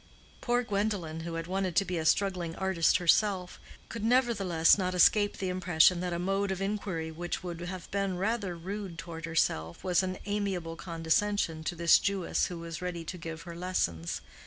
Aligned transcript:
Poor 0.41 0.63
Gwendolen, 0.63 1.19
who 1.19 1.35
had 1.35 1.45
wanted 1.45 1.75
to 1.75 1.85
be 1.85 1.99
a 1.99 2.05
struggling 2.05 2.55
artist 2.55 2.97
herself, 2.97 3.59
could 3.87 4.03
nevertheless 4.03 4.75
not 4.75 4.95
escape 4.95 5.37
the 5.37 5.49
impression 5.49 5.99
that 5.99 6.11
a 6.11 6.17
mode 6.17 6.49
of 6.49 6.59
inquiry 6.59 7.11
which 7.11 7.43
would 7.43 7.59
have 7.59 7.85
been 7.91 8.17
rather 8.17 8.57
rude 8.57 8.97
toward 8.97 9.25
herself 9.25 9.83
was 9.83 10.01
an 10.01 10.17
amiable 10.25 10.75
condescension 10.75 11.63
to 11.63 11.75
this 11.75 11.99
Jewess 11.99 12.47
who 12.47 12.57
was 12.57 12.81
ready 12.81 13.03
to 13.03 13.15
give 13.19 13.43
her 13.43 13.55
lessons. 13.55 14.21